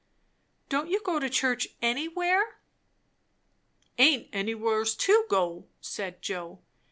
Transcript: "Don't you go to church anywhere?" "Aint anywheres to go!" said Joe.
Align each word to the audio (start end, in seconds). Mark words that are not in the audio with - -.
"Don't 0.67 0.89
you 0.89 0.99
go 1.03 1.19
to 1.19 1.29
church 1.29 1.67
anywhere?" 1.79 2.55
"Aint 3.99 4.29
anywheres 4.33 4.95
to 4.95 5.25
go!" 5.29 5.67
said 5.79 6.23
Joe. 6.23 6.59